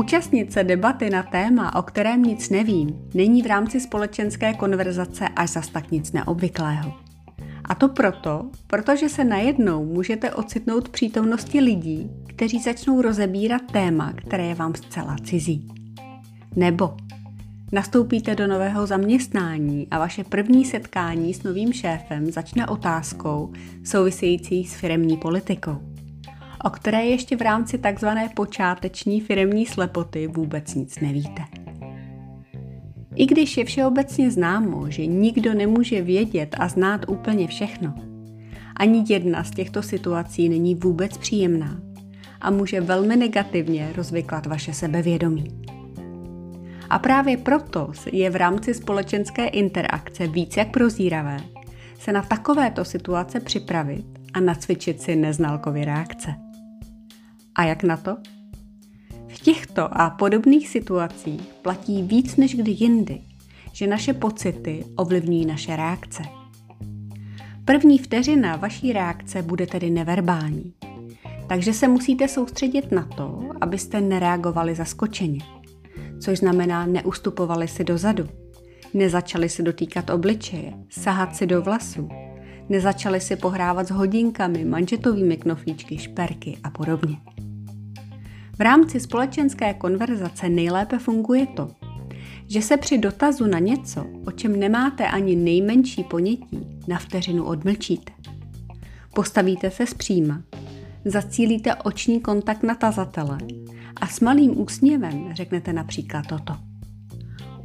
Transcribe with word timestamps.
Účastnit 0.00 0.52
se 0.52 0.64
debaty 0.64 1.10
na 1.10 1.22
téma, 1.22 1.76
o 1.76 1.82
kterém 1.82 2.22
nic 2.22 2.50
nevím, 2.50 3.00
není 3.14 3.42
v 3.42 3.46
rámci 3.46 3.80
společenské 3.80 4.54
konverzace 4.54 5.28
až 5.28 5.50
zas 5.50 5.68
tak 5.68 5.90
nic 5.90 6.12
neobvyklého. 6.12 6.92
A 7.64 7.74
to 7.74 7.88
proto, 7.88 8.50
protože 8.66 9.08
se 9.08 9.24
najednou 9.24 9.84
můžete 9.84 10.34
ocitnout 10.34 10.88
přítomnosti 10.88 11.60
lidí, 11.60 12.10
kteří 12.26 12.62
začnou 12.62 13.02
rozebírat 13.02 13.62
téma, 13.72 14.12
které 14.12 14.44
je 14.44 14.54
vám 14.54 14.74
zcela 14.74 15.16
cizí. 15.24 15.68
Nebo 16.56 16.96
nastoupíte 17.72 18.34
do 18.34 18.46
nového 18.46 18.86
zaměstnání 18.86 19.88
a 19.90 19.98
vaše 19.98 20.24
první 20.24 20.64
setkání 20.64 21.34
s 21.34 21.42
novým 21.42 21.72
šéfem 21.72 22.30
začne 22.30 22.66
otázkou 22.66 23.52
související 23.84 24.64
s 24.64 24.74
firemní 24.74 25.16
politikou 25.16 25.89
o 26.64 26.70
které 26.70 27.04
ještě 27.04 27.36
v 27.36 27.42
rámci 27.42 27.78
takzvané 27.78 28.28
počáteční 28.36 29.20
firemní 29.20 29.66
slepoty 29.66 30.26
vůbec 30.26 30.74
nic 30.74 31.00
nevíte. 31.00 31.42
I 33.14 33.26
když 33.26 33.56
je 33.56 33.64
všeobecně 33.64 34.30
známo, 34.30 34.90
že 34.90 35.06
nikdo 35.06 35.54
nemůže 35.54 36.02
vědět 36.02 36.56
a 36.58 36.68
znát 36.68 37.08
úplně 37.08 37.46
všechno, 37.46 37.94
ani 38.76 39.04
jedna 39.08 39.44
z 39.44 39.50
těchto 39.50 39.82
situací 39.82 40.48
není 40.48 40.74
vůbec 40.74 41.18
příjemná 41.18 41.80
a 42.40 42.50
může 42.50 42.80
velmi 42.80 43.16
negativně 43.16 43.92
rozvyklat 43.96 44.46
vaše 44.46 44.72
sebevědomí. 44.72 45.44
A 46.90 46.98
právě 46.98 47.36
proto 47.36 47.92
je 48.12 48.30
v 48.30 48.36
rámci 48.36 48.74
společenské 48.74 49.46
interakce 49.46 50.26
víc 50.26 50.56
jak 50.56 50.70
prozíravé 50.70 51.40
se 51.98 52.12
na 52.12 52.22
takovéto 52.22 52.84
situace 52.84 53.40
připravit 53.40 54.06
a 54.34 54.40
nacvičit 54.40 55.02
si 55.02 55.16
neznalkově 55.16 55.84
reakce. 55.84 56.49
A 57.60 57.64
jak 57.64 57.82
na 57.82 57.96
to? 57.96 58.16
V 59.28 59.40
těchto 59.40 60.00
a 60.00 60.10
podobných 60.10 60.68
situacích 60.68 61.40
platí 61.62 62.02
víc 62.02 62.36
než 62.36 62.56
kdy 62.56 62.70
jindy, 62.70 63.20
že 63.72 63.86
naše 63.86 64.12
pocity 64.12 64.84
ovlivňují 64.96 65.46
naše 65.46 65.76
reakce. 65.76 66.22
První 67.64 67.98
vteřina 67.98 68.56
vaší 68.56 68.92
reakce 68.92 69.42
bude 69.42 69.66
tedy 69.66 69.90
neverbální, 69.90 70.74
takže 71.48 71.72
se 71.72 71.88
musíte 71.88 72.28
soustředit 72.28 72.92
na 72.92 73.02
to, 73.16 73.40
abyste 73.60 74.00
nereagovali 74.00 74.74
zaskočeně, 74.74 75.40
což 76.20 76.38
znamená 76.38 76.86
neustupovali 76.86 77.68
si 77.68 77.84
dozadu, 77.84 78.28
nezačali 78.94 79.48
si 79.48 79.62
dotýkat 79.62 80.10
obličeje, 80.10 80.72
sahat 80.90 81.36
si 81.36 81.46
do 81.46 81.62
vlasů, 81.62 82.08
nezačali 82.68 83.20
si 83.20 83.36
pohrávat 83.36 83.86
s 83.86 83.90
hodinkami, 83.90 84.64
manžetovými 84.64 85.36
knoflíčky, 85.36 85.98
šperky 85.98 86.58
a 86.64 86.70
podobně. 86.70 87.16
V 88.60 88.62
rámci 88.62 89.00
společenské 89.00 89.74
konverzace 89.74 90.48
nejlépe 90.48 90.98
funguje 90.98 91.46
to, 91.46 91.68
že 92.48 92.62
se 92.62 92.76
při 92.76 92.98
dotazu 92.98 93.46
na 93.46 93.58
něco, 93.58 94.06
o 94.26 94.30
čem 94.30 94.60
nemáte 94.60 95.06
ani 95.06 95.36
nejmenší 95.36 96.04
ponětí, 96.04 96.80
na 96.88 96.98
vteřinu 96.98 97.44
odmlčíte. 97.44 98.12
Postavíte 99.14 99.70
se 99.70 99.86
zpříma, 99.86 100.42
zacílíte 101.04 101.74
oční 101.74 102.20
kontakt 102.20 102.62
na 102.62 102.74
tazatele 102.74 103.38
a 104.00 104.06
s 104.06 104.20
malým 104.20 104.60
úsměvem 104.60 105.28
řeknete 105.32 105.72
například 105.72 106.26
toto. 106.26 106.56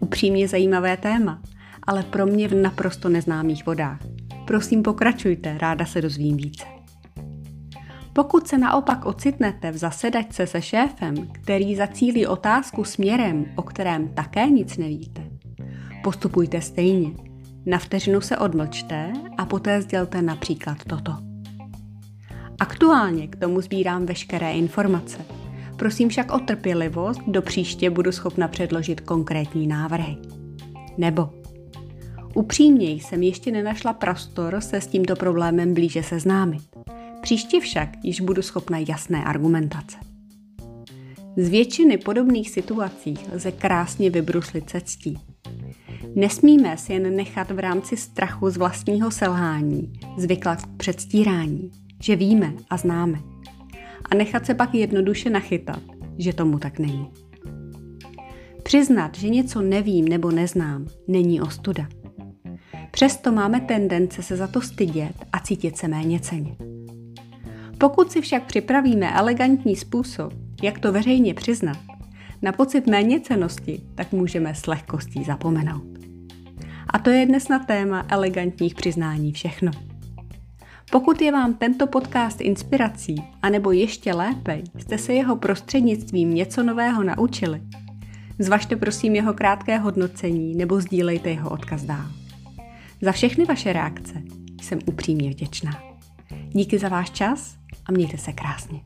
Upřímně 0.00 0.48
zajímavé 0.48 0.96
téma, 0.96 1.42
ale 1.86 2.02
pro 2.02 2.26
mě 2.26 2.48
v 2.48 2.54
naprosto 2.54 3.08
neznámých 3.08 3.66
vodách. 3.66 3.98
Prosím 4.46 4.82
pokračujte, 4.82 5.58
ráda 5.58 5.86
se 5.86 6.02
dozvím 6.02 6.36
více. 6.36 6.73
Pokud 8.14 8.48
se 8.48 8.58
naopak 8.58 9.04
ocitnete 9.04 9.70
v 9.70 9.76
zasedačce 9.76 10.46
se 10.46 10.62
šéfem, 10.62 11.14
který 11.32 11.76
zacílí 11.76 12.26
otázku 12.26 12.84
směrem, 12.84 13.46
o 13.56 13.62
kterém 13.62 14.08
také 14.08 14.46
nic 14.46 14.76
nevíte, 14.76 15.22
postupujte 16.04 16.60
stejně. 16.60 17.10
Na 17.66 17.78
vteřinu 17.78 18.20
se 18.20 18.38
odmlčte 18.38 19.12
a 19.38 19.46
poté 19.46 19.82
sdělte 19.82 20.22
například 20.22 20.78
toto. 20.88 21.12
Aktuálně 22.60 23.28
k 23.28 23.36
tomu 23.36 23.60
sbírám 23.60 24.06
veškeré 24.06 24.52
informace. 24.52 25.18
Prosím 25.76 26.08
však 26.08 26.32
o 26.32 26.38
trpělivost, 26.38 27.20
do 27.26 27.42
příště 27.42 27.90
budu 27.90 28.12
schopna 28.12 28.48
předložit 28.48 29.00
konkrétní 29.00 29.66
návrhy. 29.66 30.16
Nebo 30.98 31.30
Upřímně 32.34 32.90
jsem 32.90 33.22
ještě 33.22 33.52
nenašla 33.52 33.92
prostor 33.92 34.60
se 34.60 34.80
s 34.80 34.86
tímto 34.86 35.16
problémem 35.16 35.74
blíže 35.74 36.02
seznámit. 36.02 36.73
Příště 37.24 37.60
však 37.60 37.88
již 38.02 38.20
budu 38.20 38.42
schopna 38.42 38.78
jasné 38.78 39.24
argumentace. 39.24 39.96
Z 41.36 41.48
většiny 41.48 41.98
podobných 41.98 42.50
situací 42.50 43.14
lze 43.32 43.52
krásně 43.52 44.10
vybruslit 44.10 44.70
se 44.70 44.80
ctí. 44.80 45.18
Nesmíme 46.14 46.76
si 46.76 46.92
jen 46.92 47.16
nechat 47.16 47.50
v 47.50 47.58
rámci 47.58 47.96
strachu 47.96 48.50
z 48.50 48.56
vlastního 48.56 49.10
selhání 49.10 49.92
zvyklat 50.18 50.62
k 50.62 50.76
předstírání, 50.76 51.70
že 52.00 52.16
víme 52.16 52.52
a 52.70 52.76
známe. 52.76 53.18
A 54.10 54.14
nechat 54.14 54.46
se 54.46 54.54
pak 54.54 54.74
jednoduše 54.74 55.30
nachytat, 55.30 55.82
že 56.18 56.32
tomu 56.32 56.58
tak 56.58 56.78
není. 56.78 57.10
Přiznat, 58.62 59.18
že 59.18 59.28
něco 59.28 59.60
nevím 59.62 60.08
nebo 60.08 60.30
neznám, 60.30 60.86
není 61.08 61.40
ostuda. 61.40 61.88
Přesto 62.90 63.32
máme 63.32 63.60
tendence 63.60 64.22
se 64.22 64.36
za 64.36 64.46
to 64.46 64.60
stydět 64.60 65.14
a 65.32 65.40
cítit 65.40 65.76
se 65.76 65.88
méně 65.88 66.20
ceně. 66.20 66.56
Pokud 67.78 68.12
si 68.12 68.20
však 68.20 68.42
připravíme 68.42 69.12
elegantní 69.12 69.76
způsob, 69.76 70.32
jak 70.62 70.78
to 70.78 70.92
veřejně 70.92 71.34
přiznat, 71.34 71.78
na 72.42 72.52
pocit 72.52 72.86
méněcenosti, 72.86 73.80
tak 73.94 74.12
můžeme 74.12 74.54
s 74.54 74.66
lehkostí 74.66 75.24
zapomenout. 75.24 75.84
A 76.90 76.98
to 76.98 77.10
je 77.10 77.26
dnes 77.26 77.48
na 77.48 77.58
téma 77.58 78.06
elegantních 78.08 78.74
přiznání 78.74 79.32
všechno. 79.32 79.70
Pokud 80.90 81.22
je 81.22 81.32
vám 81.32 81.54
tento 81.54 81.86
podcast 81.86 82.40
inspirací, 82.40 83.14
anebo 83.42 83.72
ještě 83.72 84.14
lépe, 84.14 84.62
jste 84.78 84.98
se 84.98 85.14
jeho 85.14 85.36
prostřednictvím 85.36 86.34
něco 86.34 86.62
nového 86.62 87.02
naučili, 87.02 87.60
zvažte 88.38 88.76
prosím 88.76 89.14
jeho 89.14 89.34
krátké 89.34 89.78
hodnocení 89.78 90.54
nebo 90.54 90.80
sdílejte 90.80 91.30
jeho 91.30 91.50
odkaz 91.50 91.82
dál. 91.82 92.06
Za 93.02 93.12
všechny 93.12 93.44
vaše 93.44 93.72
reakce 93.72 94.22
jsem 94.62 94.78
upřímně 94.86 95.30
vděčná. 95.30 95.82
Díky 96.48 96.78
za 96.78 96.88
váš 96.88 97.10
čas 97.10 97.56
a 97.86 97.92
mějte 97.92 98.18
se 98.18 98.32
krásně. 98.32 98.80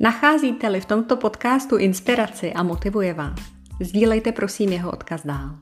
Nacházíte-li 0.00 0.80
v 0.80 0.84
tomto 0.84 1.16
podcastu 1.16 1.76
inspiraci 1.76 2.52
a 2.52 2.62
motivuje 2.62 3.14
vás, 3.14 3.38
sdílejte 3.80 4.32
prosím 4.32 4.72
jeho 4.72 4.90
odkaz 4.90 5.26
dál. 5.26 5.58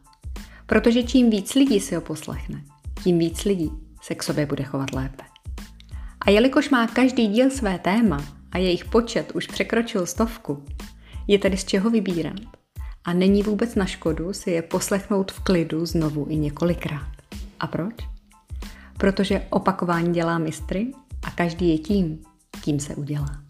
Protože 0.67 1.03
čím 1.03 1.31
víc 1.31 1.55
lidí 1.55 1.81
si 1.81 1.95
ho 1.95 2.01
poslechne, 2.01 2.65
tím 3.05 3.19
víc 3.19 3.45
lidí 3.45 3.71
se 4.03 4.15
k 4.15 4.23
sobě 4.23 4.47
bude 4.47 4.65
chovat 4.65 4.93
lépe. 4.93 5.25
A 6.21 6.31
jelikož 6.31 6.71
má 6.71 6.87
každý 6.87 7.27
díl 7.27 7.51
své 7.51 7.79
téma 7.79 8.25
a 8.53 8.59
jejich 8.59 8.85
počet 8.85 9.33
už 9.35 9.47
překročil 9.47 10.07
stovku, 10.07 10.65
je 11.27 11.39
tedy 11.39 11.57
z 11.57 11.65
čeho 11.65 11.91
vybírat 11.91 12.58
a 13.05 13.13
není 13.13 13.43
vůbec 13.43 13.75
na 13.75 13.87
škodu 13.87 14.33
si 14.33 14.51
je 14.51 14.63
poslechnout 14.63 15.33
v 15.33 15.41
klidu 15.41 15.87
znovu 15.87 16.27
i 16.29 16.37
několikrát. 16.37 17.13
A 17.61 17.67
proč? 17.67 17.95
Protože 18.99 19.47
opakování 19.51 20.13
dělá 20.13 20.39
mistry 20.39 20.93
a 21.23 21.31
každý 21.31 21.69
je 21.69 21.79
tím, 21.79 22.19
kým 22.65 22.81
se 22.81 22.95
udělá. 22.95 23.48